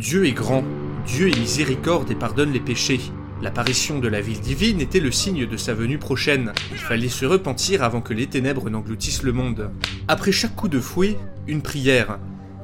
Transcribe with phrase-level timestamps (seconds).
[0.00, 0.64] Dieu est grand,
[1.06, 3.02] Dieu est miséricorde et pardonne les péchés.
[3.42, 6.52] L'apparition de la ville divine était le signe de sa venue prochaine.
[6.72, 9.70] Il fallait se repentir avant que les ténèbres n'engloutissent le monde.
[10.08, 12.18] Après chaque coup de fouet, une prière.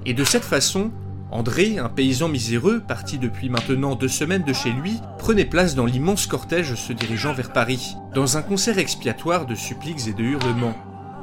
[0.06, 0.90] Et de cette façon,
[1.30, 5.84] André, un paysan miséreux, parti depuis maintenant deux semaines de chez lui, prenait place dans
[5.84, 10.76] l'immense cortège se dirigeant vers Paris, dans un concert expiatoire de suppliques et de hurlements.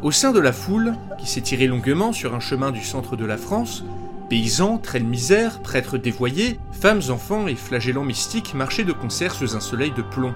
[0.03, 3.37] Au sein de la foule, qui s'étirait longuement sur un chemin du centre de la
[3.37, 3.83] France,
[4.29, 9.59] Paysans, traînes misère, prêtres dévoyés, femmes, enfants et flagellants mystiques marchaient de concert sous un
[9.59, 10.33] soleil de plomb.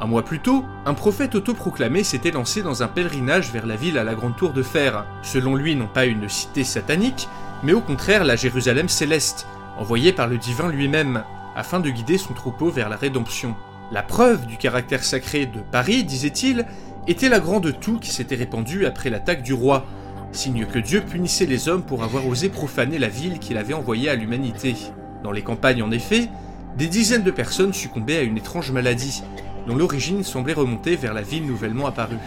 [0.00, 3.98] Un mois plus tôt, un prophète autoproclamé s'était lancé dans un pèlerinage vers la ville
[3.98, 7.28] à la grande tour de fer, selon lui non pas une cité satanique,
[7.62, 9.46] mais au contraire la Jérusalem céleste,
[9.78, 11.22] envoyée par le divin lui-même,
[11.54, 13.54] afin de guider son troupeau vers la rédemption.
[13.92, 16.66] La preuve du caractère sacré de Paris, disait-il,
[17.06, 19.86] était la grande toux qui s'était répandue après l'attaque du roi,
[20.36, 24.08] signe que Dieu punissait les hommes pour avoir osé profaner la ville qu'il avait envoyée
[24.08, 24.74] à l'humanité.
[25.22, 26.28] Dans les campagnes, en effet,
[26.76, 29.22] des dizaines de personnes succombaient à une étrange maladie,
[29.66, 32.18] dont l'origine semblait remonter vers la ville nouvellement apparue.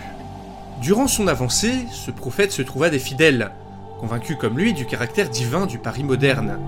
[0.82, 3.52] Durant son avancée, ce prophète se trouva des fidèles,
[4.00, 6.60] convaincus comme lui du caractère divin du Paris moderne.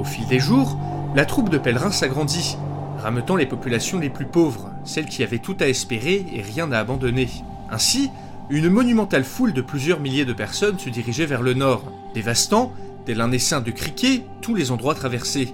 [0.00, 0.78] Au fil des jours,
[1.14, 2.56] la troupe de pèlerins s'agrandit,
[2.98, 6.78] rameutant les populations les plus pauvres, celles qui avaient tout à espérer et rien à
[6.78, 7.28] abandonner.
[7.70, 8.10] Ainsi,
[8.48, 12.72] une monumentale foule de plusieurs milliers de personnes se dirigeait vers le nord, dévastant,
[13.04, 15.52] tel un essaim de criquets, tous les endroits traversés.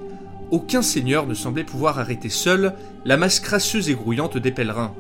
[0.51, 2.75] Aucun seigneur ne semblait pouvoir arrêter seul
[3.07, 4.93] la masse crasseuse et grouillante des pèlerins.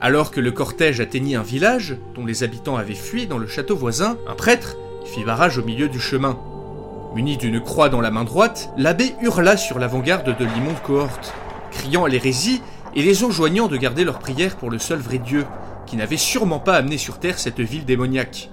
[0.00, 3.76] Alors que le cortège atteignit un village, dont les habitants avaient fui dans le château
[3.76, 4.76] voisin, un prêtre
[5.06, 6.38] fit barrage au milieu du chemin.
[7.14, 11.32] Muni d'une croix dans la main droite, l'abbé hurla sur l'avant-garde de l'immonde cohorte,
[11.70, 12.60] criant à l'hérésie
[12.94, 15.46] et les enjoignant de garder leur prière pour le seul vrai Dieu,
[15.88, 18.50] qui n'avait sûrement pas amené sur Terre cette ville démoniaque.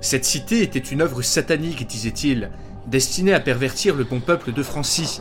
[0.00, 2.50] Cette cité était une œuvre satanique, disait-il,
[2.86, 5.20] destinée à pervertir le bon peuple de Francie.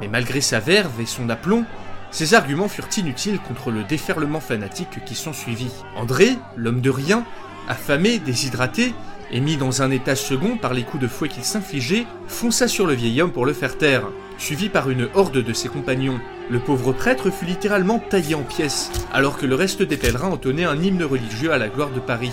[0.00, 1.64] Mais malgré sa verve et son aplomb,
[2.10, 5.70] ses arguments furent inutiles contre le déferlement fanatique qui s'ensuivit.
[5.94, 7.24] André, l'homme de rien,
[7.68, 8.94] affamé, déshydraté,
[9.30, 12.86] et mis dans un état second par les coups de fouet qu'il s'infligeait, fonça sur
[12.86, 14.08] le vieil homme pour le faire taire.
[14.38, 18.90] Suivi par une horde de ses compagnons, le pauvre prêtre fut littéralement taillé en pièces,
[19.12, 22.32] alors que le reste des pèlerins entonnait un hymne religieux à la gloire de Paris.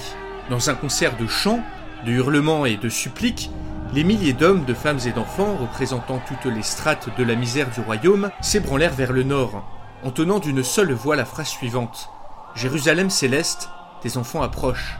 [0.49, 1.63] Dans un concert de chants,
[2.05, 3.49] de hurlements et de suppliques,
[3.93, 7.81] les milliers d'hommes, de femmes et d'enfants, représentant toutes les strates de la misère du
[7.81, 9.63] royaume, s'ébranlèrent vers le nord,
[10.03, 12.09] entonnant d'une seule voix la phrase suivante
[12.55, 13.69] Jérusalem céleste,
[14.01, 14.97] tes enfants approchent.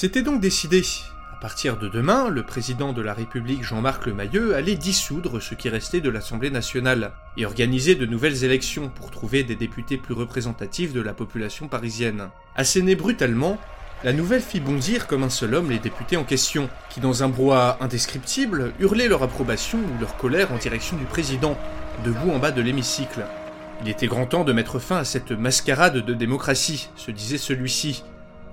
[0.00, 0.82] C'était donc décidé.
[1.30, 5.68] À partir de demain, le président de la République Jean-Marc Lemayeux allait dissoudre ce qui
[5.68, 10.94] restait de l'Assemblée nationale et organiser de nouvelles élections pour trouver des députés plus représentatifs
[10.94, 12.30] de la population parisienne.
[12.56, 13.58] Asséné brutalement,
[14.02, 17.28] la nouvelle fit bondir comme un seul homme les députés en question, qui dans un
[17.28, 21.58] brouhaha indescriptible hurlaient leur approbation ou leur colère en direction du président,
[22.06, 23.26] debout en bas de l'hémicycle.
[23.82, 28.02] Il était grand temps de mettre fin à cette mascarade de démocratie, se disait celui-ci.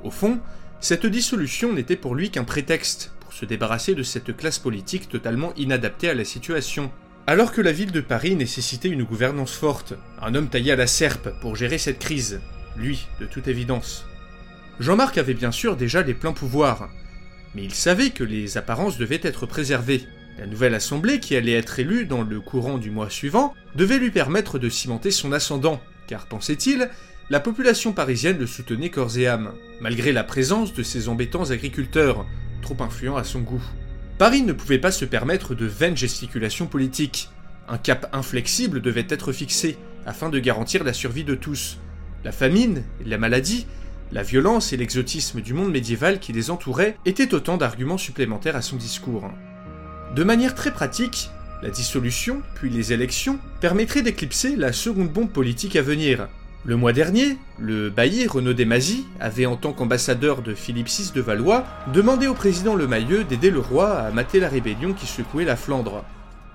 [0.03, 0.41] Au fond,
[0.80, 5.54] cette dissolution n'était pour lui qu'un prétexte pour se débarrasser de cette classe politique totalement
[5.56, 6.92] inadaptée à la situation.
[7.26, 10.88] Alors que la ville de Paris nécessitait une gouvernance forte, un homme taillé à la
[10.88, 12.40] serpe pour gérer cette crise,
[12.78, 14.06] lui, de toute évidence.
[14.80, 16.90] Jean-Marc avait bien sûr déjà les pleins pouvoirs,
[17.56, 20.06] mais il savait que les apparences devaient être préservées.
[20.38, 24.12] La nouvelle assemblée, qui allait être élue dans le courant du mois suivant, devait lui
[24.12, 26.90] permettre de cimenter son ascendant, car, pensait-il,
[27.29, 29.52] la population parisienne le soutenait corps et âme,
[29.82, 32.26] malgré la présence de ces embêtants agriculteurs,
[32.62, 33.64] trop influents à son goût.
[34.18, 37.29] Paris ne pouvait pas se permettre de vaines gesticulations politiques.
[37.68, 41.79] Un cap inflexible devait être fixé, afin de garantir la survie de tous.
[42.24, 43.68] La famine, la maladie,
[44.14, 48.62] la violence et l'exotisme du monde médiéval qui les entourait étaient autant d'arguments supplémentaires à
[48.62, 49.30] son discours.
[50.16, 51.30] De manière très pratique,
[51.62, 56.30] la dissolution, puis les élections, permettraient d'éclipser la seconde bombe politique à venir,
[56.66, 61.22] Le mois dernier, le bailli Renaud Desmazis avait, en tant qu'ambassadeur de Philippe VI de
[61.22, 65.46] Valois, demandé au président Le Mayeux d'aider le roi à mater la rébellion qui secouait
[65.46, 66.04] la Flandre.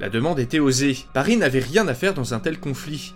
[0.00, 3.14] La demande était osée, Paris n'avait rien à faire dans un tel conflit,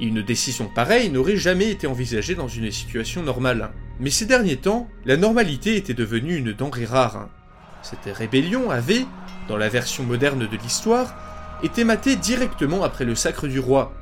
[0.00, 3.70] et une décision pareille n'aurait jamais été envisagée dans une situation normale.
[4.00, 7.28] Mais ces derniers temps, la normalité était devenue une denrée rare.
[7.82, 9.04] Cette rébellion avait,
[9.48, 11.14] dans la version moderne de l'histoire,
[11.62, 13.92] été matée directement après le sacre du roi.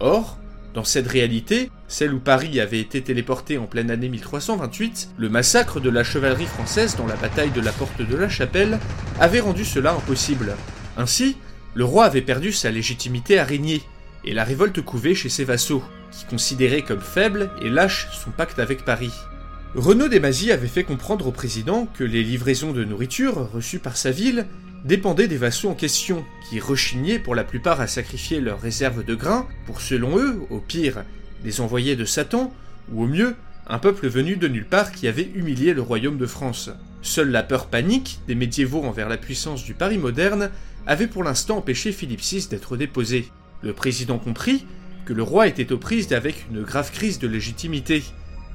[0.00, 0.38] Or,
[0.74, 5.78] dans cette réalité, celle où Paris avait été téléporté en pleine année 1328, le massacre
[5.78, 8.78] de la chevalerie française dans la bataille de la porte de la Chapelle
[9.20, 10.56] avait rendu cela impossible.
[10.96, 11.36] Ainsi,
[11.74, 13.82] le roi avait perdu sa légitimité à régner,
[14.24, 18.58] et la révolte couvait chez ses vassaux, qui considéraient comme faible et lâche son pacte
[18.58, 19.12] avec Paris.
[19.74, 24.10] Renaud Desmazis avait fait comprendre au président que les livraisons de nourriture reçues par sa
[24.10, 24.46] ville
[24.86, 29.14] dépendaient des vassaux en question, qui rechignaient pour la plupart à sacrifier leurs réserves de
[29.14, 31.04] grains pour, selon eux, au pire,
[31.44, 32.52] des envoyés de Satan,
[32.92, 33.34] ou au mieux,
[33.66, 36.70] un peuple venu de nulle part qui avait humilié le royaume de France.
[37.00, 40.50] Seule la peur panique des médiévaux envers la puissance du Paris moderne
[40.86, 43.28] avait pour l'instant empêché Philippe VI d'être déposé.
[43.62, 44.66] Le président comprit
[45.04, 48.02] que le roi était aux prises avec une grave crise de légitimité,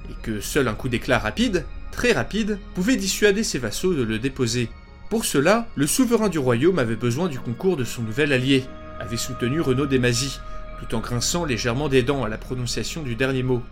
[0.09, 4.19] et que seul un coup d'éclat rapide, très rapide, pouvait dissuader ses vassaux de le
[4.19, 4.69] déposer.
[5.09, 8.63] Pour cela, le souverain du royaume avait besoin du concours de son nouvel allié,
[8.99, 10.39] avait soutenu Renaud Desmazis,
[10.79, 13.63] tout en grinçant légèrement des dents à la prononciation du dernier mot.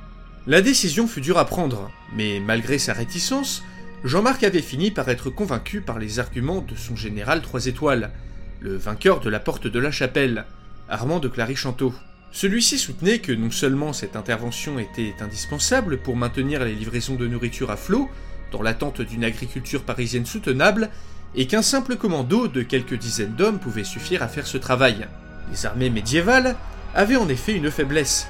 [0.48, 3.64] La décision fut dure à prendre, mais malgré sa réticence,
[4.04, 8.12] Jean-Marc avait fini par être convaincu par les arguments de son général trois étoiles,
[8.60, 10.46] le vainqueur de la porte de la chapelle,
[10.88, 11.94] Armand de Clary-Chanteau.
[12.32, 17.72] Celui-ci soutenait que non seulement cette intervention était indispensable pour maintenir les livraisons de nourriture
[17.72, 18.10] à flot,
[18.52, 20.90] dans l'attente d'une agriculture parisienne soutenable,
[21.34, 25.08] et qu'un simple commando de quelques dizaines d'hommes pouvait suffire à faire ce travail.
[25.52, 26.56] Les armées médiévales
[26.96, 28.28] avaient en effet une faiblesse.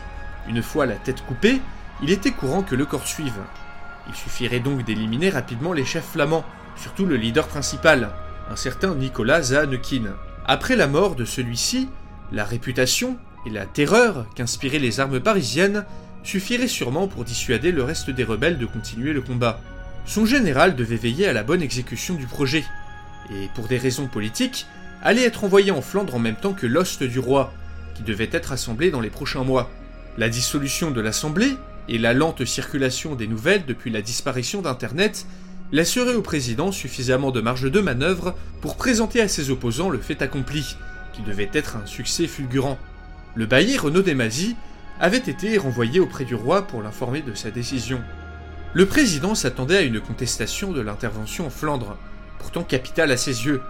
[0.50, 1.62] Une fois la tête coupée,
[2.04, 3.40] il était courant que le corps suive.
[4.10, 6.44] Il suffirait donc d'éliminer rapidement les chefs flamands,
[6.76, 8.10] surtout le leader principal,
[8.50, 10.16] un certain Nicolas Zahanekin.
[10.46, 11.90] Après la mort de celui-ci,
[12.32, 15.86] la réputation et la terreur qu'inspiraient les armes parisiennes
[16.24, 19.60] suffiraient sûrement pour dissuader le reste des rebelles de continuer le combat.
[20.06, 22.64] Son général devait veiller à la bonne exécution du projet,
[23.32, 24.68] et pour des raisons politiques,
[25.02, 27.54] allait être envoyé en Flandre en même temps que l'ost du roi,
[27.96, 29.72] qui devait être assemblé dans les prochains mois.
[30.18, 31.58] La dissolution de l'Assemblée
[31.88, 35.26] et la lente circulation des nouvelles depuis la disparition d'Internet
[35.72, 40.22] laisseraient au président suffisamment de marge de manœuvre pour présenter à ses opposants le fait
[40.22, 40.78] accompli,
[41.14, 42.78] qui devait être un succès fulgurant.
[43.36, 44.56] Le bailli Renaud Desmazis
[45.00, 48.02] avait été renvoyé auprès du roi pour l'informer de sa décision.
[48.74, 51.98] Le président s'attendait à une contestation de l'intervention en Flandre,
[52.40, 53.62] pourtant capitale à ses yeux.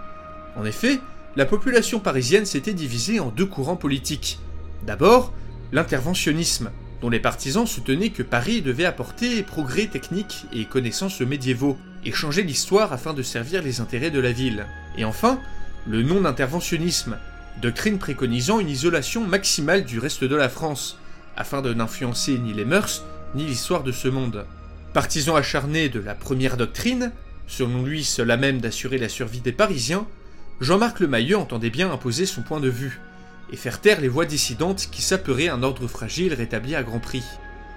[0.56, 1.00] En effet,
[1.36, 4.38] la population parisienne s'était divisée en deux courants politiques.
[4.86, 5.34] D'abord,
[5.70, 6.70] l'interventionnisme,
[7.02, 12.42] dont les partisans soutenaient que Paris devait apporter progrès techniques et connaissances médiévaux, et changer
[12.42, 14.66] l'histoire afin de servir les intérêts de la ville.
[14.96, 15.40] Et enfin,
[15.86, 17.18] le non-interventionnisme,
[17.60, 20.98] doctrine préconisant une isolation maximale du reste de la France,
[21.36, 23.04] afin de n'influencer ni les mœurs,
[23.34, 24.46] ni l'histoire de ce monde.
[24.94, 27.12] Partisan acharné de la première doctrine,
[27.46, 30.06] selon lui à même d'assurer la survie des Parisiens,
[30.60, 32.98] Jean-Marc Lemayeux entendait bien imposer son point de vue,
[33.52, 37.24] et faire taire les voix dissidentes qui saperaient un ordre fragile rétabli à grand prix.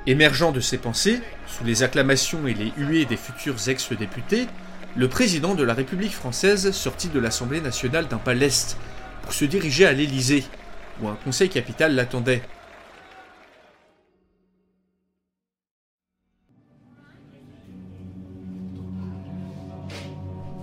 [0.07, 4.47] Émergeant de ses pensées, sous les acclamations et les huées des futurs ex-députés,
[4.95, 8.33] le président de la République française sortit de l'Assemblée nationale d'un pas
[9.23, 10.45] pour se diriger à l'Élysée,
[11.01, 12.41] où un conseil capital l'attendait.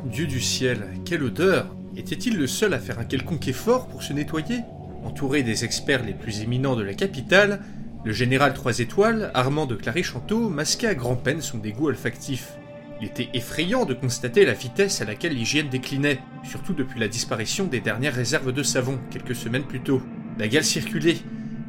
[0.07, 4.13] Dieu du ciel, quelle odeur Était-il le seul à faire un quelconque effort pour se
[4.13, 4.61] nettoyer?
[5.03, 7.63] Entouré des experts les plus éminents de la capitale,
[8.05, 12.53] le général trois étoiles, Armand de Clary-Chanteau, masquait à grand-peine son dégoût olfactif.
[13.01, 17.65] Il était effrayant de constater la vitesse à laquelle l'hygiène déclinait, surtout depuis la disparition
[17.65, 20.03] des dernières réserves de savon, quelques semaines plus tôt.
[20.39, 21.17] La gale circulait,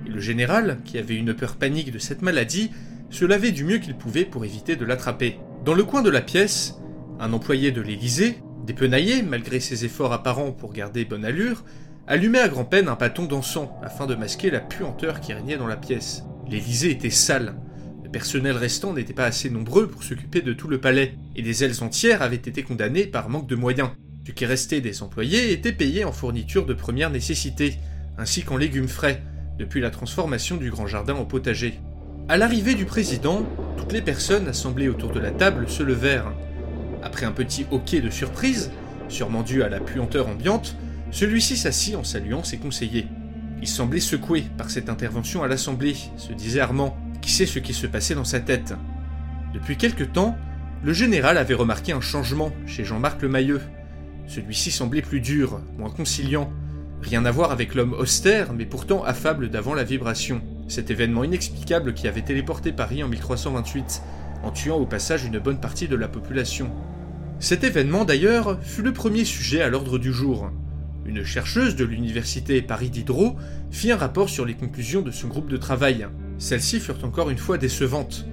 [0.05, 2.71] et le général, qui avait une peur panique de cette maladie,
[3.09, 5.39] se lavait du mieux qu'il pouvait pour éviter de l'attraper.
[5.63, 6.75] Dans le coin de la pièce,
[7.19, 11.63] un employé de l'Élysée, dépenaillé malgré ses efforts apparents pour garder bonne allure,
[12.05, 15.77] allumait à grand-peine un bâton d'encens afin de masquer la puanteur qui régnait dans la
[15.77, 16.23] pièce.
[16.49, 17.55] L'Élysée était sale.
[18.03, 21.63] Le personnel restant n'était pas assez nombreux pour s'occuper de tout le palais, et des
[21.63, 23.89] ailes entières avaient été condamnées par manque de moyens.
[24.25, 27.77] Ce qui restait des employés était payé en fournitures de première nécessité,
[28.17, 29.23] ainsi qu'en légumes frais,
[29.57, 31.79] depuis la transformation du grand jardin en potager.
[32.27, 33.45] À l'arrivée du président,
[33.77, 36.33] toutes les personnes assemblées autour de la table se levèrent,
[37.07, 38.69] après un petit hoquet de surprise,
[39.07, 40.75] sûrement dû à la puanteur ambiante,
[41.09, 43.07] celui-ci s'assit en saluant ses conseillers.
[43.61, 47.73] Il semblait secoué par cette intervention à l'Assemblée, se disait Armand, Qui sait ce qui
[47.73, 48.73] se passait dans sa tête?
[49.53, 50.37] Depuis quelque temps,
[50.83, 53.61] le général avait remarqué un changement chez Jean-Marc Le.
[54.27, 56.51] Celui-ci semblait plus dur, moins conciliant.
[57.01, 60.41] Rien à voir avec l'homme austère, mais pourtant affable d'avant la vibration.
[60.67, 64.01] Cet événement inexplicable qui avait téléporté Paris en 1328,
[64.43, 66.69] en tuant au passage une bonne partie de la population.
[67.39, 70.49] Cet événement d'ailleurs fut le premier sujet à l'ordre du jour.
[71.05, 73.35] Une chercheuse de l'université Paris Diderot
[73.69, 76.07] fit un rapport sur les conclusions de son groupe de travail.
[76.39, 78.25] Celles-ci furent encore une fois décevantes.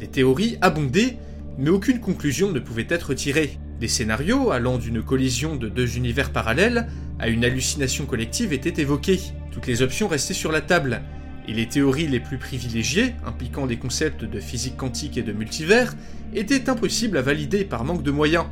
[0.00, 1.18] Les théories abondaient,
[1.58, 3.58] mais aucune conclusion ne pouvait être tirée.
[3.80, 6.86] Des scénarios allant d'une collision de deux univers parallèles
[7.18, 9.20] à une hallucination collective étaient évoqués.
[9.50, 11.02] Toutes les options restaient sur la table,
[11.48, 15.94] et les théories les plus privilégiées, impliquant les concepts de physique quantique et de multivers,
[16.34, 18.46] étaient impossibles à valider par manque de moyens.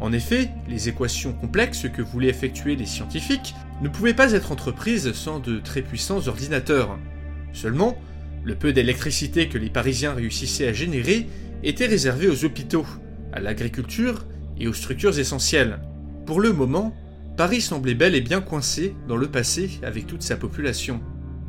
[0.00, 5.12] En effet, les équations complexes que voulaient effectuer les scientifiques ne pouvaient pas être entreprises
[5.12, 6.98] sans de très puissants ordinateurs.
[7.52, 7.96] Seulement,
[8.44, 11.26] le peu d'électricité que les Parisiens réussissaient à générer
[11.62, 12.86] était réservé aux hôpitaux,
[13.32, 14.26] à l'agriculture
[14.58, 15.80] et aux structures essentielles.
[16.26, 16.94] Pour le moment,
[17.36, 21.00] Paris semblait bel et bien coincé dans le passé avec toute sa population.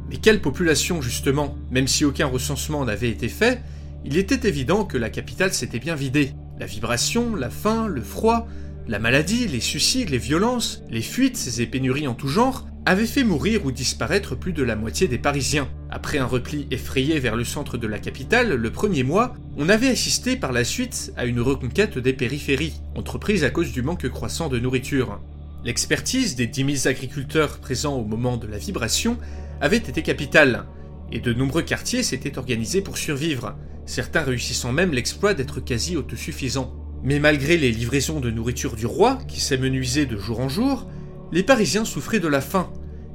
[0.09, 3.61] Mais quelle population justement Même si aucun recensement n'avait été fait,
[4.05, 6.31] il était évident que la capitale s'était bien vidée.
[6.59, 8.47] La vibration, la faim, le froid,
[8.87, 13.25] la maladie, les suicides, les violences, les fuites et pénuries en tout genre avaient fait
[13.25, 15.67] mourir ou disparaître plus de la moitié des Parisiens.
[15.91, 19.89] Après un repli effrayé vers le centre de la capitale le premier mois, on avait
[19.89, 24.47] assisté par la suite à une reconquête des périphéries, entreprise à cause du manque croissant
[24.47, 25.19] de nourriture.
[25.65, 29.17] L'expertise des 10 000 agriculteurs présents au moment de la vibration
[29.61, 30.65] avait été capitale,
[31.11, 36.73] et de nombreux quartiers s'étaient organisés pour survivre, certains réussissant même l'exploit d'être quasi autosuffisants.
[37.03, 40.87] Mais malgré les livraisons de nourriture du roi, qui s'amenuisaient de jour en jour,
[41.31, 42.71] les Parisiens souffraient de la faim,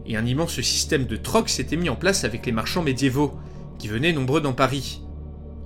[0.07, 3.35] et un immense système de troc s'était mis en place avec les marchands médiévaux,
[3.79, 5.03] qui venaient nombreux dans Paris.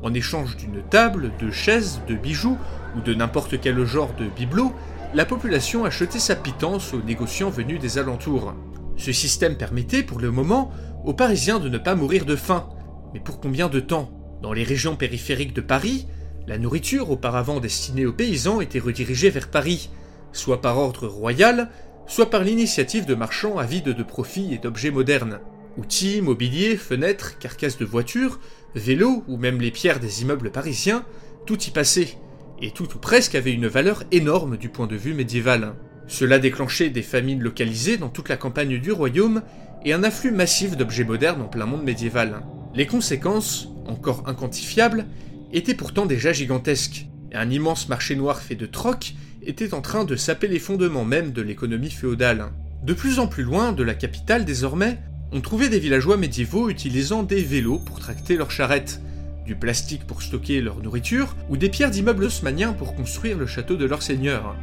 [0.03, 2.59] En échange d'une table, de chaises, de bijoux,
[2.97, 4.73] ou de n'importe quel genre de bibelot,
[5.15, 8.55] la population achetait sa pitance aux négociants venus des alentours.
[8.97, 10.71] Ce système permettait, pour le moment,
[11.05, 12.69] aux Parisiens de ne pas mourir de faim.
[13.15, 14.11] Mais pour combien de temps?
[14.43, 16.07] Dans les régions périphériques de Paris,
[16.47, 19.91] la nourriture auparavant destinée aux paysans était redirigée vers Paris,
[20.33, 21.71] soit par ordre royal,
[22.07, 25.41] soit par l'initiative de marchands avides de profits et d'objets modernes.
[25.77, 28.39] Outils, mobilier, fenêtres, carcasses de voitures,
[28.75, 31.05] vélos ou même les pierres des immeubles parisiens,
[31.47, 32.17] tout y passait,
[32.63, 35.75] et tout ou presque avait une valeur énorme du point de vue médiéval.
[36.09, 39.43] Cela déclenchait des famines localisées dans toute la campagne du royaume
[39.85, 42.43] et un afflux massif d'objets modernes en plein monde médiéval.
[42.75, 45.07] Les conséquences, encore inquantifiables,
[45.53, 50.05] étaient pourtant déjà gigantesques, et un immense marché noir fait de troc était en train
[50.05, 52.47] de saper les fondements même de l'économie féodale.
[52.83, 54.99] De plus en plus loin de la capitale désormais,
[55.33, 59.01] on trouvait des villageois médiévaux utilisant des vélos pour tracter leurs charrettes,
[59.45, 63.77] du plastique pour stocker leur nourriture, ou des pierres d'immeubles haussmanniens pour construire le château
[63.77, 64.57] de leur seigneur.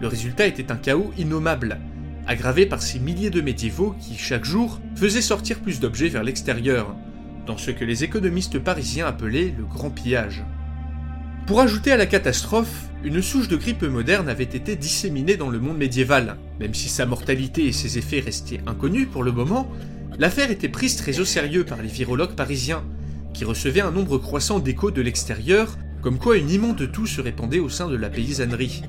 [0.00, 1.78] Le résultat était un chaos innommable,
[2.26, 6.96] aggravé par ces milliers de médiévaux qui, chaque jour, faisaient sortir plus d'objets vers l'extérieur,
[7.46, 10.42] dans ce que les économistes parisiens appelaient le grand pillage.
[11.46, 15.58] Pour ajouter à la catastrophe, une souche de grippe moderne avait été disséminée dans le
[15.58, 16.36] monde médiéval.
[16.60, 19.70] Même si sa mortalité et ses effets restaient inconnus pour le moment,
[20.18, 22.84] l'affaire était prise très au sérieux par les virologues parisiens,
[23.34, 27.58] qui recevaient un nombre croissant d'échos de l'extérieur, comme quoi une immonde toux se répandait
[27.58, 28.82] au sein de la paysannerie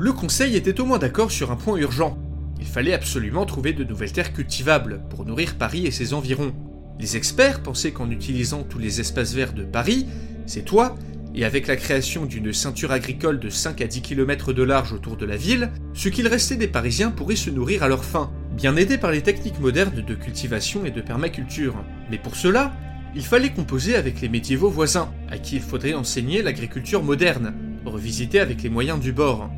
[0.00, 2.16] le Conseil était au moins d'accord sur un point urgent.
[2.58, 6.54] Il fallait absolument trouver de nouvelles terres cultivables pour nourrir Paris et ses environs.
[6.98, 10.06] Les experts pensaient qu'en utilisant tous les espaces verts de Paris,
[10.46, 10.96] ses toits,
[11.34, 15.18] et avec la création d'une ceinture agricole de 5 à 10 km de large autour
[15.18, 18.76] de la ville, ce qu'il restait des Parisiens pourrait se nourrir à leur faim, bien
[18.76, 21.74] aidés par les techniques modernes de cultivation et de permaculture.
[22.10, 22.72] Mais pour cela,
[23.14, 27.52] il fallait composer avec les médiévaux voisins, à qui il faudrait enseigner l'agriculture moderne,
[27.84, 29.50] revisitée avec les moyens du bord.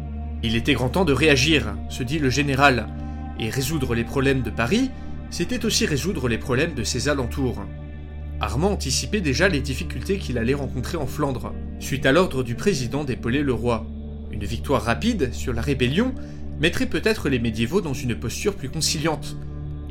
[0.45, 2.89] Il était grand temps de réagir, se dit le général,
[3.39, 4.91] et résoudre les problèmes de Paris,
[5.31, 7.65] c'était aussi résoudre les problèmes de ses alentours.
[8.41, 13.05] Armand anticipait déjà les difficultés qu'il allait rencontrer en Flandre, suite à l'ordre du président
[13.05, 13.87] d'épauler le roi.
[14.33, 16.13] Une victoire rapide sur la rébellion
[16.61, 19.37] mettrait peut-être les médiévaux dans une posture plus conciliante.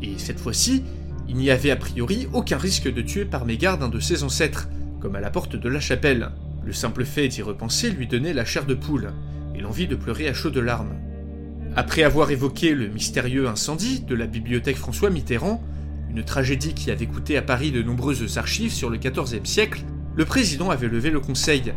[0.03, 0.84] Et cette fois-ci,
[1.29, 4.67] il n'y avait a priori aucun risque de tuer par mégarde un de ses ancêtres,
[5.00, 6.31] comme à la porte de la chapelle.
[6.65, 9.13] Le simple fait d'y repenser lui donnait la chair de poule
[9.62, 10.96] et l'envie de pleurer à chaudes larmes.
[11.75, 15.63] Après avoir évoqué le mystérieux incendie de la bibliothèque François Mitterrand,
[16.10, 19.84] une tragédie qui avait coûté à Paris de nombreuses archives sur le XIVe siècle,
[20.15, 21.74] le président avait levé le conseil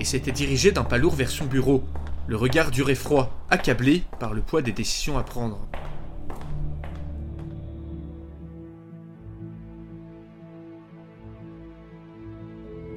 [0.00, 1.84] et s'était dirigé d'un pas lourd vers son bureau,
[2.26, 5.68] le regard dur et froid, accablé par le poids des décisions à prendre.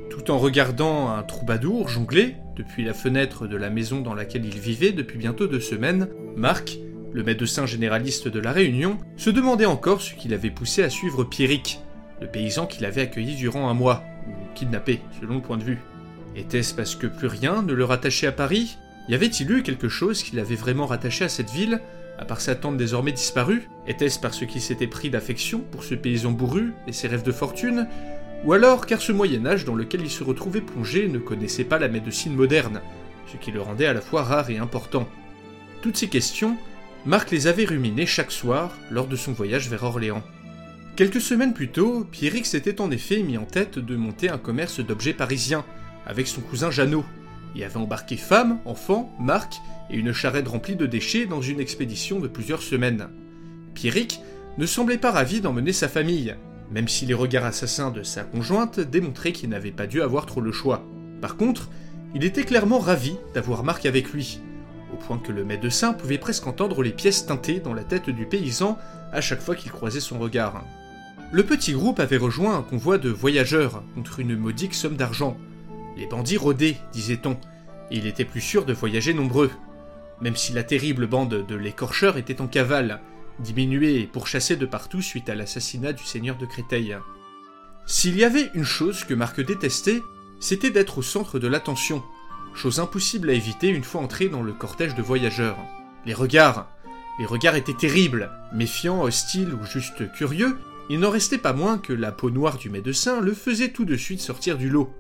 [0.10, 4.60] Tout en regardant un troubadour jongler depuis la fenêtre de la maison dans laquelle il
[4.60, 6.78] vivait depuis bientôt deux semaines, Marc,
[7.14, 11.24] le médecin généraliste de la Réunion, se demandait encore ce qui l'avait poussé à suivre
[11.24, 11.80] Pierrick,
[12.20, 15.80] le paysan qu'il avait accueilli durant un mois, ou kidnappé, selon le point de vue.
[16.36, 18.78] Était-ce parce que plus rien ne le rattachait à Paris?
[19.08, 21.80] Y avait-il eu quelque chose qui l'avait vraiment rattaché à cette ville,
[22.18, 23.70] à part sa tante désormais disparue?
[23.88, 27.88] Était-ce parce qu'il s'était pris d'affection pour ce paysan bourru et ses rêves de fortune?
[28.46, 31.80] Ou alors car ce Moyen Âge dans lequel il se retrouvait plongé ne connaissait pas
[31.80, 32.82] la médecine moderne,
[33.28, 35.08] ce qui le rendait à la fois rare et important
[35.82, 36.58] Toutes ces questions,
[37.06, 40.24] Marc les avait ruminées chaque soir lors de son voyage vers Orléans.
[40.96, 44.80] Quelques semaines plus tôt, Pierrick s'était en effet mis en tête de monter un commerce
[44.80, 45.66] d'objets parisiens
[46.06, 47.06] avec son cousin Jeannot,
[47.56, 52.20] et avait embarqué femme, enfants, Marc et une charrette remplie de déchets dans une expédition
[52.20, 53.10] de plusieurs semaines.
[53.74, 54.20] Pierrick
[54.58, 56.36] ne semblait pas ravi d'emmener sa famille,
[56.72, 60.42] même si les regards assassins de sa conjointe démontraient qu'il n'avait pas dû avoir trop
[60.42, 60.84] le choix.
[61.22, 61.70] Par contre,
[62.16, 64.40] il était clairement ravi d'avoir Marc avec lui,
[64.94, 68.26] au point que le médecin pouvait presque entendre les pièces teintées dans la tête du
[68.26, 68.78] paysan
[69.12, 70.64] à chaque fois qu'il croisait son regard.
[71.32, 75.38] Le petit groupe avait rejoint un convoi de voyageurs contre une modique somme d'argent.
[75.96, 77.34] Les bandits rôdaient, disait-on,
[77.92, 79.52] et il était plus sûr de voyager nombreux.
[80.22, 83.00] Même si la terrible bande de l'écorcheur était en cavale,
[83.40, 86.98] diminuée et pourchassée de partout suite à l'assassinat du seigneur de Créteil.
[87.86, 90.02] S'il y avait une chose que Marc détestait,
[90.40, 92.04] c'était d'être au centre de l'attention,
[92.54, 95.58] chose impossible à éviter une fois entré dans le cortège de voyageurs.
[96.06, 96.68] Les regards.
[97.20, 100.58] Les regards étaient terribles, méfiants, hostiles ou juste curieux,
[100.90, 103.96] il n'en restait pas moins que la peau noire du médecin le faisait tout de
[103.96, 104.92] suite sortir du lot.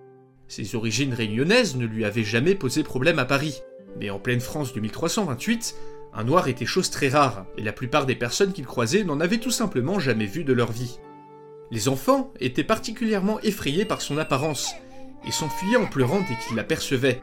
[0.48, 3.62] Ses origines réunionnaises ne lui avaient jamais posé problème à Paris,
[4.00, 5.75] mais en pleine France de 1328,
[6.13, 9.38] un noir était chose très rare, et la plupart des personnes qu'il croisait n'en avaient
[9.38, 11.00] tout simplement jamais vu de leur vie.
[11.72, 14.74] Les enfants étaient particulièrement effrayés par son apparence,
[15.28, 17.22] et s'enfuyaient en pleurant dès qu'ils l'apercevaient.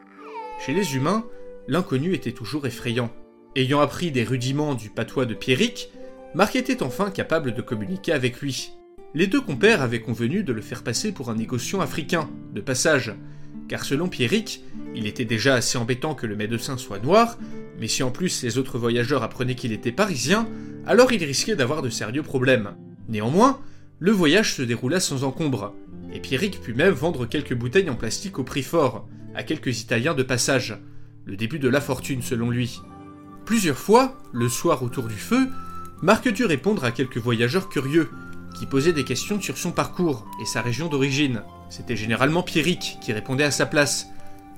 [0.65, 1.25] Chez les humains,
[1.67, 3.11] l'inconnu était toujours effrayant.
[3.55, 5.91] Ayant appris des rudiments du patois de Pierrick,
[6.33, 8.71] Marc était enfin capable de communiquer avec lui.
[9.13, 13.13] Les deux compères avaient convenu de le faire passer pour un négociant africain, de passage,
[13.67, 14.63] car selon Pierrick,
[14.95, 17.37] il était déjà assez embêtant que le médecin soit noir,
[17.79, 20.47] mais si en plus les autres voyageurs apprenaient qu'il était parisien,
[20.85, 22.75] alors il risquait d'avoir de sérieux problèmes.
[23.09, 23.59] Néanmoins,
[23.99, 25.73] le voyage se déroula sans encombre,
[26.13, 30.13] et Pierrick put même vendre quelques bouteilles en plastique au prix fort, à quelques Italiens
[30.13, 30.77] de passage,
[31.25, 32.79] le début de la fortune selon lui.
[33.45, 35.47] Plusieurs fois, le soir autour du feu,
[36.01, 38.09] Marc dut répondre à quelques voyageurs curieux,
[38.57, 41.43] qui posaient des questions sur son parcours et sa région d'origine.
[41.69, 44.07] C'était généralement Pierrick qui répondait à sa place,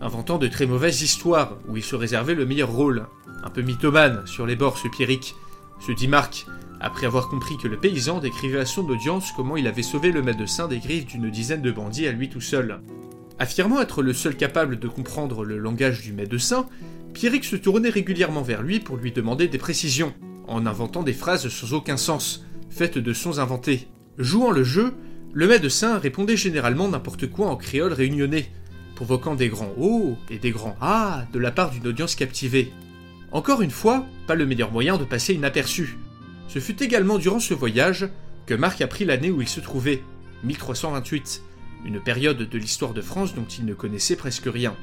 [0.02, 3.08] inventant de très mauvaises histoires où il se réservait le meilleur rôle.
[3.43, 5.36] Un peu mythomane sur les bords ce Pierrick,
[5.80, 6.45] se dit Marc,
[6.80, 10.22] après avoir compris que le paysan décrivait à son audience comment il avait sauvé le
[10.22, 12.82] médecin des griffes d'une dizaine de bandits à lui tout seul.
[13.38, 16.67] Affirmant être le seul capable de comprendre le langage du médecin,
[17.13, 20.13] Pierrick se tournait régulièrement vers lui pour lui demander des précisions,
[20.48, 23.88] en inventant des phrases sans aucun sens, faites de sons inventés.
[24.17, 24.93] Jouant le jeu,
[25.31, 28.51] le médecin répondait généralement n'importe quoi en créole réunionnais,
[28.95, 32.71] provoquant des grands Oh et des grands Ah de la part d'une audience captivée.
[33.31, 35.97] Encore une fois, pas le meilleur moyen de passer inaperçu.
[36.47, 38.09] Ce fut également durant ce voyage
[38.47, 40.01] que Marc apprit l'année où il se trouvait,
[40.43, 41.43] 1328,
[41.85, 44.75] une période de l'histoire de France dont il ne connaissait presque rien.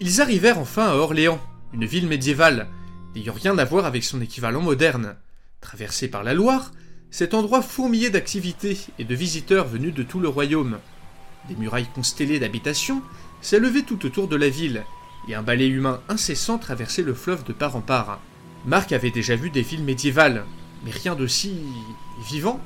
[0.00, 1.40] Ils arrivèrent enfin à Orléans,
[1.72, 2.68] une ville médiévale,
[3.14, 5.16] n'ayant rien à voir avec son équivalent moderne.
[5.62, 6.72] Traversé par la Loire,
[7.10, 10.78] cet endroit fourmillait d'activités et de visiteurs venus de tout le royaume.
[11.48, 13.02] Des murailles constellées d'habitations
[13.40, 14.84] s'élevaient tout autour de la ville,
[15.28, 18.20] et un balai humain incessant traversait le fleuve de part en part.
[18.66, 20.44] Marc avait déjà vu des villes médiévales,
[20.84, 21.54] mais rien d'aussi
[22.30, 22.60] vivant.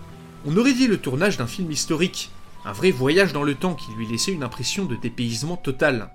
[0.45, 2.31] On aurait dit le tournage d'un film historique,
[2.65, 6.11] un vrai voyage dans le temps qui lui laissait une impression de dépaysement total.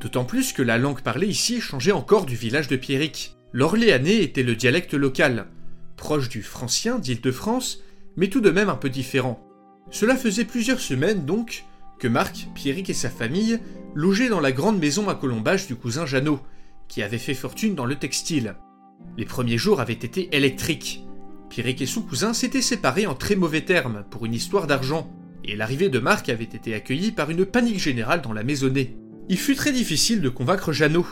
[0.00, 3.36] D'autant plus que la langue parlée ici changeait encore du village de Pierrick.
[3.52, 5.46] L'orléanais était le dialecte local,
[5.96, 7.82] proche du francien d'Île-de-France,
[8.16, 9.40] mais tout de même un peu différent.
[9.90, 11.64] Cela faisait plusieurs semaines donc
[11.98, 13.58] que Marc, Pierrick et sa famille
[13.94, 16.40] logeaient dans la grande maison à colombage du cousin Jeannot,
[16.88, 18.56] qui avait fait fortune dans le textile.
[19.16, 21.04] Les premiers jours avaient été électriques.
[21.48, 25.10] Pierrick et son cousin s'étaient séparés en très mauvais termes pour une histoire d'argent,
[25.44, 28.96] et l'arrivée de Marc avait été accueillie par une panique générale dans la maisonnée.
[29.28, 31.06] Il fut très difficile de convaincre Jeannot,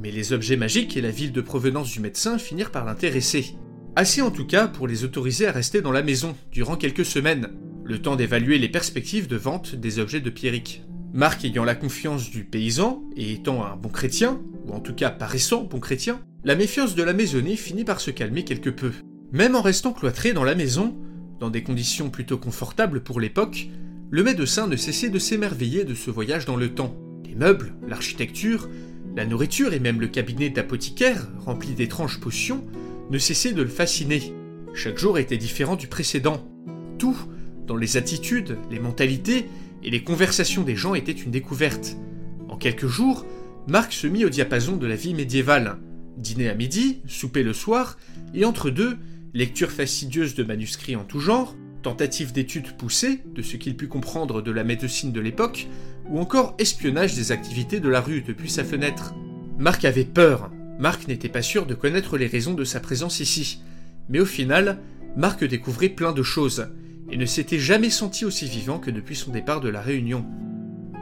[0.00, 3.56] mais les objets magiques et la ville de provenance du médecin finirent par l'intéresser.
[3.98, 7.48] Assez en tout cas pour les autoriser à rester dans la maison durant quelques semaines,
[7.82, 10.84] le temps d'évaluer les perspectives de vente des objets de Pierrick.
[11.12, 15.10] Marc ayant la confiance du paysan et étant un bon chrétien, ou en tout cas
[15.10, 18.92] paraissant bon chrétien, la méfiance de la maisonnée finit par se calmer quelque peu.
[19.32, 20.96] Même en restant cloîtré dans la maison,
[21.40, 23.66] dans des conditions plutôt confortables pour l'époque,
[24.12, 26.94] le médecin ne cessait de s'émerveiller de ce voyage dans le temps.
[27.24, 28.68] Les meubles, l'architecture,
[29.16, 32.64] la nourriture et même le cabinet d'apothicaire, rempli d'étranges potions,
[33.10, 34.34] ne cessaient de le fasciner.
[34.74, 36.46] Chaque jour était différent du précédent.
[36.98, 37.16] Tout,
[37.66, 39.46] dans les attitudes, les mentalités
[39.82, 41.96] et les conversations des gens, était une découverte.
[42.48, 43.26] En quelques jours,
[43.66, 45.78] Marc se mit au diapason de la vie médiévale.
[46.16, 47.98] Dîner à midi, souper le soir,
[48.34, 48.96] et entre deux,
[49.34, 54.42] lecture fastidieuse de manuscrits en tout genre, tentative d'études poussées de ce qu'il put comprendre
[54.42, 55.68] de la médecine de l'époque,
[56.08, 59.14] ou encore espionnage des activités de la rue depuis sa fenêtre.
[59.58, 60.50] Marc avait peur.
[60.78, 63.60] Marc n'était pas sûr de connaître les raisons de sa présence ici.
[64.08, 64.78] Mais au final,
[65.16, 66.68] Marc découvrait plein de choses,
[67.10, 70.24] et ne s'était jamais senti aussi vivant que depuis son départ de la Réunion.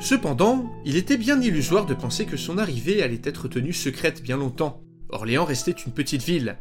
[0.00, 4.38] Cependant, il était bien illusoire de penser que son arrivée allait être tenue secrète bien
[4.38, 4.82] longtemps.
[5.10, 6.56] Orléans restait une petite ville,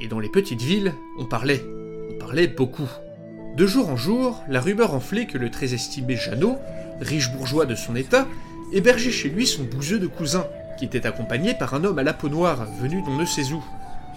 [0.00, 1.64] et dans les petites villes, on parlait.
[2.10, 2.88] On parlait beaucoup.
[3.56, 6.58] De jour en jour, la rumeur enflait que le très estimé Jeannot,
[7.00, 8.28] riche bourgeois de son état,
[8.72, 10.46] hébergeait chez lui son bouseux de cousin,
[10.78, 13.62] qui était accompagné par un homme à la peau noire venu d'on ne sait où.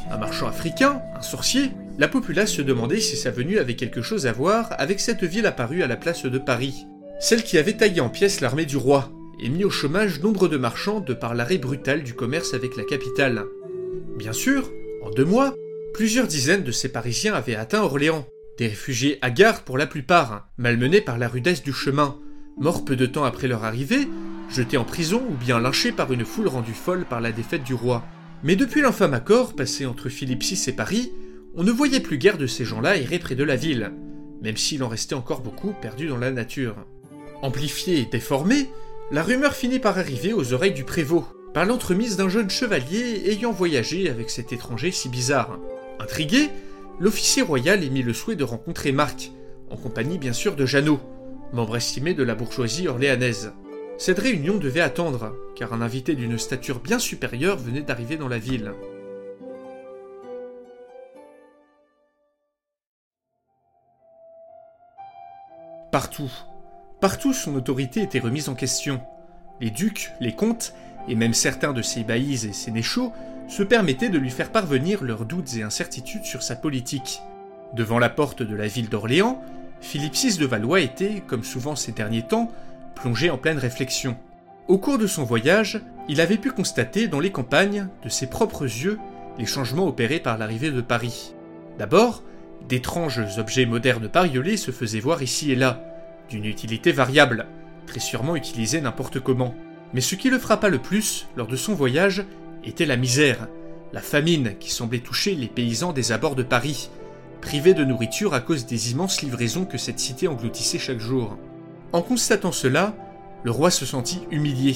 [0.09, 4.27] Un marchand africain, un sorcier, la populace se demandait si sa venue avait quelque chose
[4.27, 6.85] à voir avec cette ville apparue à la place de Paris,
[7.19, 10.57] celle qui avait taillé en pièces l'armée du roi et mis au chômage nombre de
[10.57, 13.45] marchands de par l'arrêt brutal du commerce avec la capitale.
[14.17, 14.71] Bien sûr,
[15.01, 15.55] en deux mois,
[15.93, 18.25] plusieurs dizaines de ces Parisiens avaient atteint Orléans,
[18.57, 22.17] des réfugiés hagards pour la plupart, malmenés par la rudesse du chemin,
[22.57, 24.07] morts peu de temps après leur arrivée,
[24.53, 27.73] jetés en prison ou bien lynchés par une foule rendue folle par la défaite du
[27.73, 28.03] roi.
[28.43, 31.11] Mais depuis l'infâme accord passé entre Philippe VI et Paris,
[31.55, 33.91] on ne voyait plus guère de ces gens-là errer près de la ville,
[34.41, 36.75] même s'il en restait encore beaucoup perdus dans la nature.
[37.41, 38.69] Amplifiée et déformée,
[39.11, 43.51] la rumeur finit par arriver aux oreilles du prévôt, par l'entremise d'un jeune chevalier ayant
[43.51, 45.59] voyagé avec cet étranger si bizarre.
[45.99, 46.49] Intrigué,
[46.99, 49.31] l'officier royal émit le souhait de rencontrer Marc,
[49.69, 51.01] en compagnie bien sûr de Jeannot,
[51.53, 53.53] membre estimé de la bourgeoisie orléanaise.
[54.03, 58.39] Cette réunion devait attendre, car un invité d'une stature bien supérieure venait d'arriver dans la
[58.39, 58.73] ville.
[65.91, 66.31] Partout,
[66.99, 69.01] partout son autorité était remise en question.
[69.59, 70.73] Les ducs, les comtes,
[71.07, 73.13] et même certains de ses baillis et sénéchaux
[73.47, 77.21] se permettaient de lui faire parvenir leurs doutes et incertitudes sur sa politique.
[77.75, 79.43] Devant la porte de la ville d'Orléans,
[79.79, 82.51] Philippe VI de Valois était, comme souvent ces derniers temps,
[82.95, 84.17] plongé en pleine réflexion.
[84.67, 88.63] Au cours de son voyage, il avait pu constater dans les campagnes, de ses propres
[88.63, 88.99] yeux,
[89.37, 91.33] les changements opérés par l'arrivée de Paris.
[91.77, 92.23] D'abord,
[92.67, 95.83] d'étranges objets modernes pariolés se faisaient voir ici et là,
[96.29, 97.47] d'une utilité variable,
[97.87, 99.55] très sûrement utilisés n'importe comment.
[99.93, 102.23] Mais ce qui le frappa le plus, lors de son voyage,
[102.63, 103.47] était la misère,
[103.93, 106.89] la famine qui semblait toucher les paysans des abords de Paris,
[107.41, 111.37] privés de nourriture à cause des immenses livraisons que cette cité engloutissait chaque jour.
[111.93, 112.95] En constatant cela,
[113.43, 114.75] le roi se sentit humilié,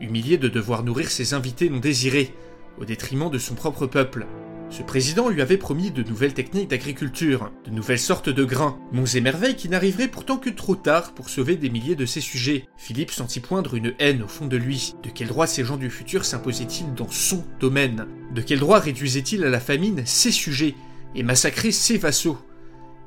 [0.00, 2.34] humilié de devoir nourrir ses invités non désirés,
[2.78, 4.26] au détriment de son propre peuple.
[4.70, 9.04] Ce président lui avait promis de nouvelles techniques d'agriculture, de nouvelles sortes de grains, monts
[9.04, 12.66] et merveilles qui n'arriveraient pourtant que trop tard pour sauver des milliers de ses sujets.
[12.78, 14.94] Philippe sentit poindre une haine au fond de lui.
[15.02, 18.06] De quel droit ces gens du futur s'imposaient-ils dans son domaine?
[18.34, 20.74] De quel droit réduisaient-ils à la famine ses sujets
[21.14, 22.38] et massacraient ses vassaux?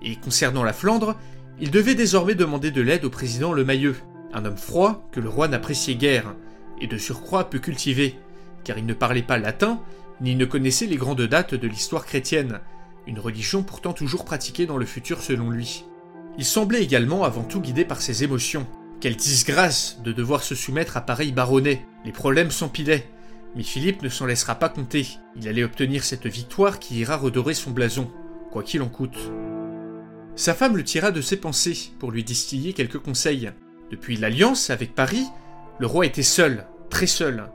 [0.03, 1.17] Et concernant la Flandre,
[1.59, 3.95] il devait désormais demander de l'aide au président Le Mayeux,
[4.33, 6.35] un homme froid que le roi n'appréciait guère,
[6.79, 8.19] et de surcroît peu cultivé,
[8.63, 9.81] car il ne parlait pas latin,
[10.21, 12.59] ni ne connaissait les grandes dates de l'histoire chrétienne,
[13.07, 15.85] une religion pourtant toujours pratiquée dans le futur selon lui.
[16.37, 18.67] Il semblait également avant tout guidé par ses émotions.
[18.99, 21.85] Quelle disgrâce de devoir se soumettre à pareil baronnet.
[22.05, 23.09] Les problèmes s'empilaient.
[23.55, 25.07] Mais Philippe ne s'en laissera pas compter.
[25.35, 28.11] Il allait obtenir cette victoire qui ira redorer son blason,
[28.51, 29.17] quoi qu'il en coûte.
[30.37, 33.49] Sa femme le tira de ses pensées pour lui distiller quelques conseils.
[33.89, 35.25] Depuis l'alliance avec Paris,
[35.79, 37.49] le roi était seul, très seul,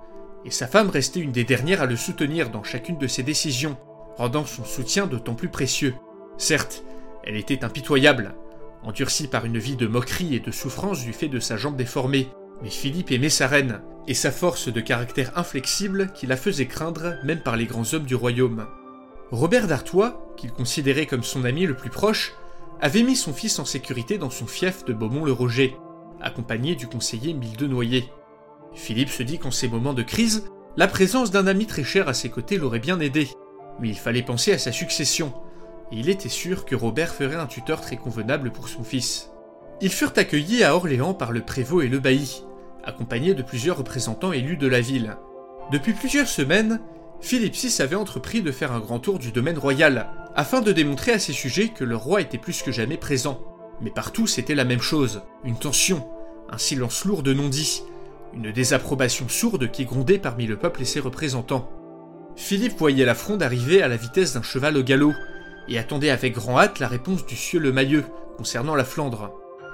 [0.45, 3.77] et sa femme restait une des dernières à le soutenir dans chacune de ses décisions,
[4.17, 5.95] rendant son soutien d'autant plus précieux.
[6.39, 6.83] Certes,
[7.23, 8.35] elle était impitoyable,
[8.83, 12.31] endurcie par une vie de moquerie et de souffrance du fait de sa jambe déformée,
[12.65, 17.15] mais Philippe aimait sa reine, et sa force de caractère inflexible qui la faisait craindre
[17.23, 18.67] même par les grands hommes du royaume.
[19.31, 22.35] Robert d'Artois, qu'il considérait comme son ami le plus proche,
[22.83, 25.77] avait mis son fils en sécurité dans son fief de Beaumont-le-Roger,
[26.21, 28.13] accompagné du conseiller de Noyer.
[28.75, 32.15] Philippe se dit qu'en ces moments de crise, la présence d'un ami très cher à
[32.15, 33.29] ses côtés l'aurait bien aidé,
[33.79, 35.33] mais il fallait penser à sa succession,
[35.93, 39.31] et il était sûr que Robert ferait un tuteur très convenable pour son fils.
[39.81, 42.43] Ils furent accueillis à Orléans par le prévôt et le bailli,
[42.83, 45.17] accompagnés de plusieurs représentants élus de la ville.
[45.71, 46.81] Depuis plusieurs semaines,
[47.23, 51.13] Philippe VI avait entrepris de faire un grand tour du domaine royal, afin de démontrer
[51.13, 53.41] à ses sujets que le roi était plus que jamais présent.
[53.81, 56.07] Mais partout c'était la même chose, une tension,
[56.51, 57.85] un silence lourd de non-dits,
[58.35, 61.71] une désapprobation sourde qui grondait parmi le peuple et ses représentants.
[62.35, 65.15] Philippe voyait la fronde arriver à la vitesse d'un cheval au galop,
[65.69, 68.05] et attendait avec grand hâte la réponse du sieur le Mailleux
[68.37, 69.31] concernant la Flandre.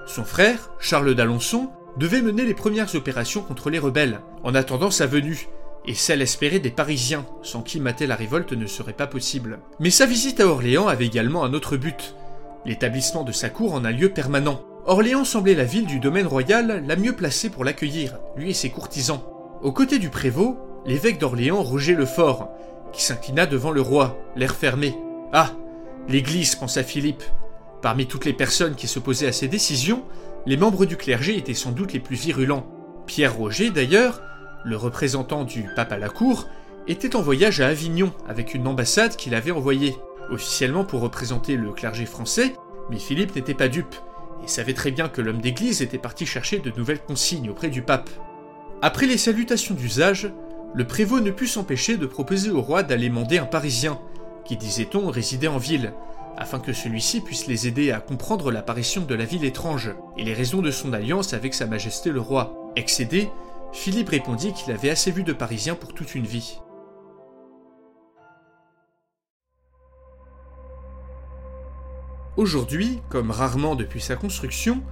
[0.07, 5.07] Son frère, Charles d'Alençon, devait mener les premières opérations contre les rebelles, en attendant sa
[5.07, 5.49] venue,
[5.87, 9.61] et celle espérée des Parisiens, sans qui mater la révolte ne serait pas possible.
[9.81, 12.15] Mais sa visite à Orléans avait également un autre but,
[12.65, 14.63] l'établissement de sa cour en un lieu permanent.
[14.87, 18.71] Orléans semblait la ville du domaine royal la mieux placée pour l'accueillir, lui et ses
[18.71, 19.23] courtisans.
[19.63, 22.49] Aux côtés du prévôt, l'évêque d'Orléans Roger Lefort,
[22.93, 24.95] qui s'inclina devant le roi, l'air fermé.
[25.33, 25.53] Ah
[26.09, 27.23] L'Église, pensa Philippe.
[27.83, 30.05] Parmi toutes les personnes qui s'opposaient à ces décisions,
[30.47, 32.67] les membres du clergé étaient sans doute les plus virulents.
[33.07, 34.23] Pierre Roger, d'ailleurs,
[34.65, 36.47] le représentant du pape à la cour,
[36.87, 39.97] était en voyage à Avignon avec une ambassade qu'il avait envoyée,
[40.31, 42.55] officiellement pour représenter le clergé français,
[42.91, 43.95] mais Philippe n'était pas dupe,
[44.43, 47.83] et savait très bien que l'homme d'église était parti chercher de nouvelles consignes auprès du
[47.83, 48.11] pape.
[48.81, 50.31] Après les salutations d'usage,
[50.75, 53.99] le prévôt ne put s'empêcher de proposer au roi d'aller mander un Parisien,
[54.45, 55.93] qui, disait-on, résidait en ville,
[56.37, 60.35] afin que celui-ci puisse les aider à comprendre l'apparition de la ville étrange et les
[60.35, 62.55] raisons de son alliance avec Sa Majesté le roi.
[62.77, 63.29] Excédé,
[63.73, 66.59] Philippe répondit qu'il avait assez vu de Parisiens pour toute une vie.
[72.37, 74.83] Aujourd'hui, comme rarement depuis sa construction,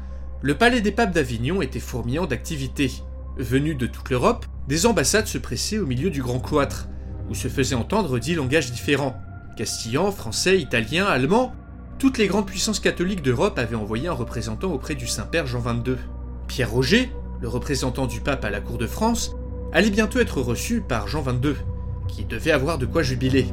[0.42, 2.90] le palais des papes d'Avignon était fourmillant d'activités.
[3.36, 6.88] Venus de toute l'Europe, des ambassades se pressaient au milieu du grand cloître,
[7.30, 9.16] où se faisaient entendre dix langages différents.
[9.56, 11.54] Castillan, français, italien, allemand,
[11.98, 15.96] toutes les grandes puissances catholiques d'Europe avaient envoyé un représentant auprès du Saint-Père Jean XXII.
[16.48, 17.10] Pierre Roger,
[17.40, 19.36] le représentant du pape à la cour de France,
[19.72, 21.54] allait bientôt être reçu par Jean XXII,
[22.08, 23.46] qui devait avoir de quoi jubiler.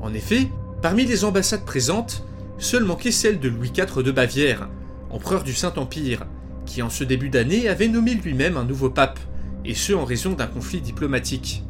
[0.00, 0.48] En effet,
[0.82, 2.24] parmi les ambassades présentes,
[2.58, 4.68] seule manquait celle de Louis IV de Bavière,
[5.10, 6.26] empereur du Saint-Empire,
[6.66, 9.18] qui en ce début d'année avait nommé lui-même un nouveau pape,
[9.64, 11.64] et ce en raison d'un conflit diplomatique.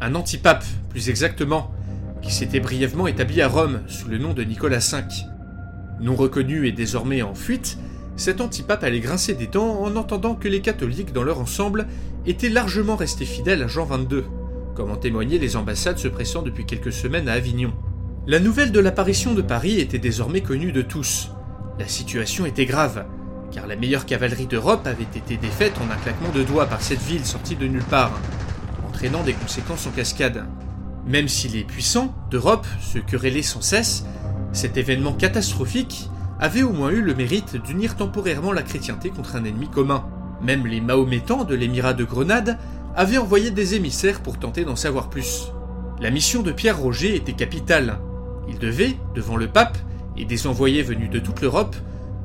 [0.00, 1.72] Un antipape, plus exactement,
[2.22, 5.04] qui s'était brièvement établi à Rome sous le nom de Nicolas V.
[6.00, 7.78] Non reconnu et désormais en fuite,
[8.22, 11.88] cet antipape allait grincer des dents en entendant que les catholiques dans leur ensemble
[12.24, 14.22] étaient largement restés fidèles à Jean XXII,
[14.76, 17.72] comme en témoignaient les ambassades se pressant depuis quelques semaines à Avignon.
[18.28, 21.32] La nouvelle de l'apparition de Paris était désormais connue de tous.
[21.80, 23.04] La situation était grave,
[23.50, 27.02] car la meilleure cavalerie d'Europe avait été défaite en un claquement de doigts par cette
[27.02, 28.20] ville sortie de nulle part,
[28.88, 30.44] entraînant des conséquences en cascade.
[31.08, 34.04] Même si les puissants d'Europe se querellaient sans cesse,
[34.52, 36.08] cet événement catastrophique
[36.42, 40.04] avait au moins eu le mérite d'unir temporairement la chrétienté contre un ennemi commun.
[40.42, 42.58] Même les Mahométans de l'émirat de Grenade
[42.96, 45.52] avaient envoyé des émissaires pour tenter d'en savoir plus.
[46.00, 48.00] La mission de Pierre Roger était capitale.
[48.48, 49.78] Il devait, devant le pape
[50.16, 51.76] et des envoyés venus de toute l'Europe,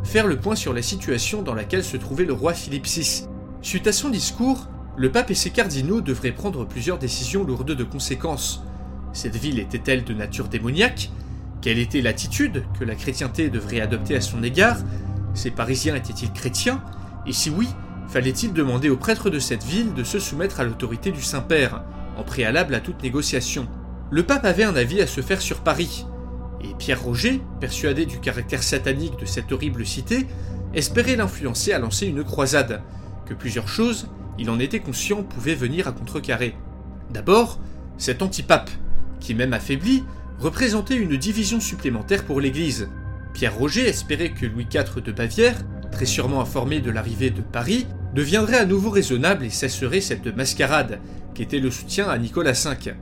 [0.03, 3.27] faire le point sur la situation dans laquelle se trouvait le roi Philippe VI.
[3.61, 4.65] Suite à son discours,
[4.97, 8.63] le pape et ses cardinaux devraient prendre plusieurs décisions lourdes de conséquences.
[9.13, 11.11] Cette ville était-elle de nature démoniaque
[11.67, 14.77] Quelle était l'attitude que la chrétienté devrait adopter à son égard
[15.33, 16.81] Ces Parisiens étaient-ils chrétiens
[17.25, 17.67] Et si oui,
[18.07, 21.83] fallait-il demander aux prêtres de cette ville de se soumettre à l'autorité du Saint-Père,
[22.15, 23.67] en préalable à toute négociation?
[24.11, 26.05] Le pape avait un avis à se faire sur Paris,
[26.61, 30.25] et Pierre Roger, persuadé du caractère satanique de cette horrible cité,
[30.73, 32.81] espérait l'influencer à lancer une croisade,
[33.25, 34.07] que plusieurs choses,
[34.39, 36.55] il en était conscient, pouvaient venir à contrecarrer.
[37.11, 37.59] D'abord,
[37.97, 38.69] cet antipape,
[39.19, 40.05] qui même affaibli,
[40.39, 42.89] représentait une division supplémentaire pour l'Église.
[43.33, 45.57] Pierre Roger espérait que Louis IV de Bavière,
[45.91, 50.99] très sûrement informé de l'arrivée de Paris, deviendrait à nouveau raisonnable et cesserait cette mascarade,
[51.33, 52.95] qui était le soutien à Nicolas V.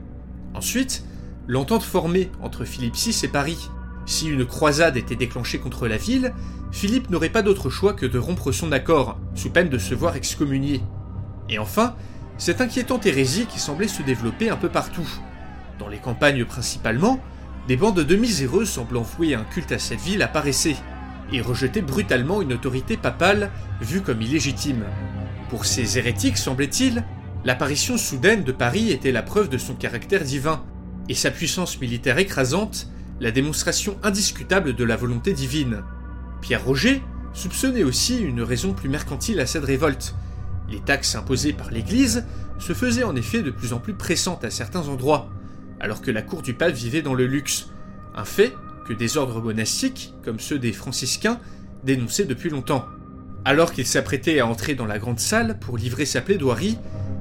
[0.54, 1.04] Ensuite,
[1.46, 3.70] l'entente formée entre Philippe VI et Paris.
[4.04, 6.32] Si une croisade était déclenchée contre la ville,
[6.70, 10.16] Philippe n'aurait pas d'autre choix que de rompre son accord, sous peine de se voir
[10.16, 10.82] excommunié.
[11.48, 11.94] Et enfin,
[12.38, 15.08] cette inquiétante hérésie qui semblait se développer un peu partout.
[15.78, 17.20] Dans les campagnes principalement,
[17.68, 20.76] des bandes de miséreux semblant vouer un culte à cette ville apparaissaient,
[21.32, 24.84] et rejetaient brutalement une autorité papale vue comme illégitime.
[25.50, 27.04] Pour ces hérétiques, semblait-il,
[27.44, 30.62] l'apparition soudaine de Paris était la preuve de son caractère divin,
[31.08, 32.88] et sa puissance militaire écrasante,
[33.20, 35.82] la démonstration indiscutable de la volonté divine.
[36.40, 40.14] Pierre Roger soupçonnait aussi une raison plus mercantile à cette révolte.
[40.68, 42.24] Les taxes imposées par l'Église
[42.58, 45.28] se faisaient en effet de plus en plus pressantes à certains endroits,
[45.80, 47.68] alors que la cour du pape vivait dans le luxe,
[48.14, 48.54] un fait
[48.86, 51.40] que des ordres monastiques, comme ceux des franciscains,
[51.84, 52.86] dénonçaient depuis longtemps.
[53.44, 56.78] Alors qu'il s'apprêtait à entrer dans la grande salle pour livrer sa plaidoirie,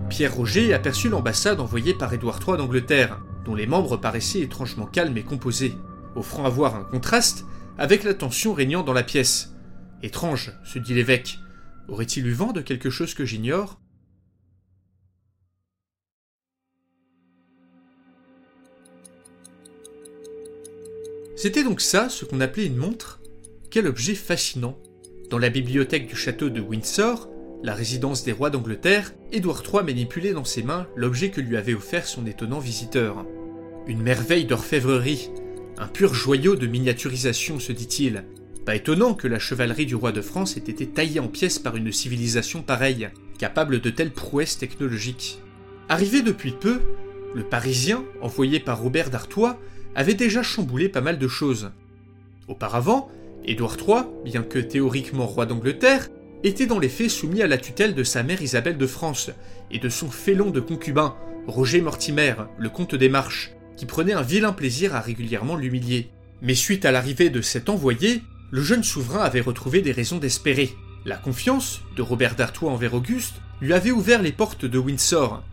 [0.10, 5.18] Pierre Roger aperçut l'ambassade envoyée par Édouard III d'Angleterre, dont les membres paraissaient étrangement calmes
[5.18, 5.76] et composés,
[6.16, 7.46] offrant à voir un contraste
[7.78, 9.54] avec la tension régnant dans la pièce.
[10.02, 11.40] Étrange, se dit l'évêque.
[11.88, 13.80] Aurait-il eu vent de quelque chose que j'ignore?
[21.46, 23.20] C'était donc ça, ce qu'on appelait une montre
[23.70, 24.80] Quel objet fascinant
[25.30, 27.30] Dans la bibliothèque du château de Windsor,
[27.62, 31.76] la résidence des rois d'Angleterre, Édouard III manipulait dans ses mains l'objet que lui avait
[31.76, 33.28] offert son étonnant visiteur.
[33.86, 35.30] Une merveille d'orfèvrerie,
[35.78, 38.24] un pur joyau de miniaturisation, se dit-il.
[38.66, 41.76] Pas étonnant que la chevalerie du roi de France ait été taillée en pièces par
[41.76, 45.40] une civilisation pareille, capable de telles prouesses technologiques.
[45.90, 46.82] Arrivé depuis peu,
[47.36, 49.60] le Parisien, envoyé par Robert d'Artois,
[49.96, 51.72] avait déjà chamboulé pas mal de choses.
[52.48, 53.10] Auparavant,
[53.46, 56.10] Édouard III, bien que théoriquement roi d'Angleterre,
[56.44, 59.32] était dans les faits soumis à la tutelle de sa mère Isabelle de France
[59.72, 61.16] et de son félon de concubin,
[61.48, 66.10] Roger Mortimer, le comte des Marches, qui prenait un vilain plaisir à régulièrement l'humilier.
[66.42, 70.74] Mais suite à l'arrivée de cet envoyé, le jeune souverain avait retrouvé des raisons d'espérer.
[71.06, 75.44] La confiance de Robert d'Artois envers Auguste lui avait ouvert les portes de Windsor,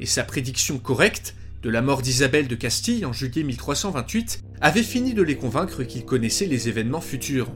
[0.00, 5.14] et sa prédiction correcte de la mort d'Isabelle de Castille en juillet 1328 avait fini
[5.14, 7.52] de les convaincre qu'il connaissait les événements futurs.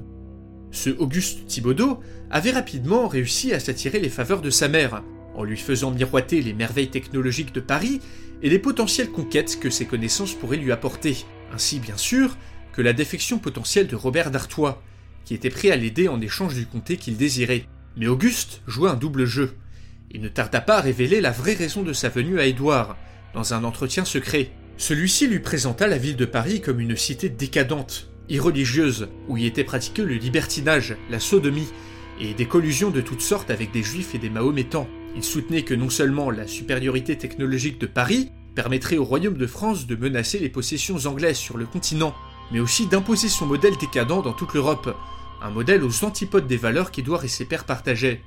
[0.72, 5.02] Ce Auguste Thibaudot avait rapidement réussi à s'attirer les faveurs de sa mère,
[5.34, 8.00] en lui faisant miroiter les merveilles technologiques de Paris
[8.42, 12.36] et les potentielles conquêtes que ses connaissances pourraient lui apporter, ainsi bien sûr
[12.72, 14.82] que la défection potentielle de Robert d'Artois,
[15.24, 17.66] qui était prêt à l'aider en échange du comté qu'il désirait.
[17.96, 19.52] Mais Auguste jouait un double jeu.
[20.10, 22.96] Il ne tarda pas à révéler la vraie raison de sa venue à Édouard,
[23.34, 24.50] un entretien secret.
[24.76, 29.64] Celui-ci lui présenta la ville de Paris comme une cité décadente, irreligieuse, où y était
[29.64, 31.68] pratiqué le libertinage, la sodomie,
[32.20, 34.88] et des collusions de toutes sortes avec des juifs et des mahométans.
[35.16, 39.86] Il soutenait que non seulement la supériorité technologique de Paris permettrait au royaume de France
[39.86, 42.14] de menacer les possessions anglaises sur le continent,
[42.52, 44.94] mais aussi d'imposer son modèle décadent dans toute l'Europe,
[45.42, 48.20] un modèle aux antipodes des valeurs qu'Édouard et ses pères partageaient.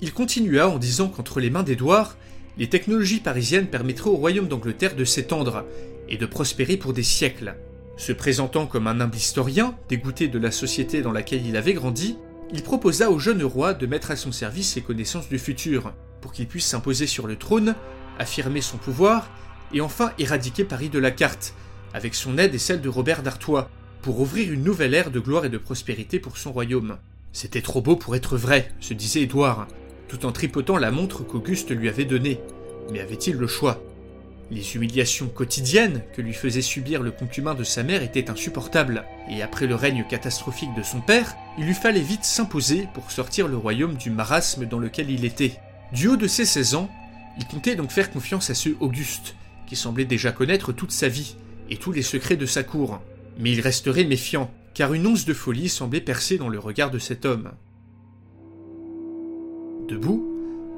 [0.00, 2.16] Il continua en disant qu'entre les mains d'Édouard,
[2.58, 5.64] les technologies parisiennes permettraient au royaume d'Angleterre de s'étendre
[6.08, 7.56] et de prospérer pour des siècles.
[7.96, 12.16] Se présentant comme un humble historien, dégoûté de la société dans laquelle il avait grandi,
[12.52, 16.32] il proposa au jeune roi de mettre à son service ses connaissances du futur, pour
[16.32, 17.74] qu'il puisse s'imposer sur le trône,
[18.18, 19.30] affirmer son pouvoir,
[19.72, 21.54] et enfin éradiquer Paris de la carte,
[21.94, 23.70] avec son aide et celle de Robert d'Artois,
[24.02, 26.98] pour ouvrir une nouvelle ère de gloire et de prospérité pour son royaume.
[27.32, 29.66] C'était trop beau pour être vrai, se disait Édouard,
[30.12, 32.38] tout en tripotant la montre qu'Auguste lui avait donnée.
[32.92, 33.82] Mais avait-il le choix?
[34.50, 39.40] Les humiliations quotidiennes que lui faisait subir le concubin de sa mère étaient insupportables, et
[39.40, 43.56] après le règne catastrophique de son père, il lui fallait vite s'imposer pour sortir le
[43.56, 45.58] royaume du marasme dans lequel il était.
[45.94, 46.90] Du haut de ses 16 ans,
[47.38, 49.34] il comptait donc faire confiance à ce Auguste,
[49.66, 51.36] qui semblait déjà connaître toute sa vie
[51.70, 53.00] et tous les secrets de sa cour.
[53.38, 56.98] Mais il resterait méfiant, car une once de folie semblait percer dans le regard de
[56.98, 57.52] cet homme.
[59.92, 60.26] Debout,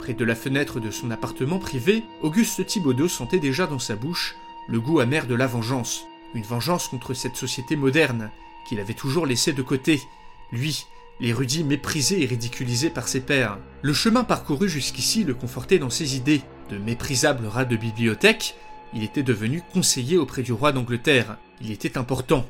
[0.00, 4.34] près de la fenêtre de son appartement privé, Auguste Thibaudot sentait déjà dans sa bouche
[4.66, 6.04] le goût amer de la vengeance.
[6.34, 8.32] Une vengeance contre cette société moderne,
[8.68, 10.02] qu'il avait toujours laissée de côté.
[10.50, 10.86] Lui,
[11.20, 13.60] l'érudit méprisé et ridiculisé par ses pairs.
[13.82, 16.42] Le chemin parcouru jusqu'ici le confortait dans ses idées.
[16.68, 18.56] De méprisable rat de bibliothèque,
[18.94, 21.38] il était devenu conseiller auprès du roi d'Angleterre.
[21.60, 22.46] Il était important,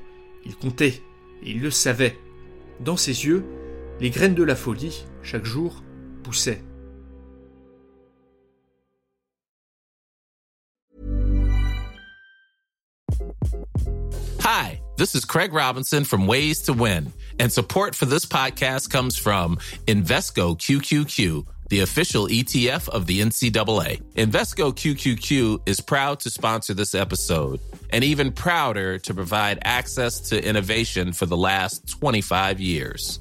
[0.47, 1.03] il comptait,
[1.43, 2.19] et il le savait.
[2.81, 3.45] Dans ses yeux,
[4.01, 5.84] les graines de la folie, chaque jour,
[6.25, 6.63] poussaient.
[14.41, 19.17] Hi, this is Craig Robinson from Ways to Win, and support for this podcast comes
[19.17, 19.57] from
[19.87, 24.03] Invesco QQQ the official ETF of the NCAA.
[24.15, 27.61] Invesco QQQ is proud to sponsor this episode
[27.91, 33.21] and even prouder to provide access to innovation for the last 25 years.